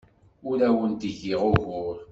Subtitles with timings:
[0.49, 1.97] Ur awent-d-giɣ ugur.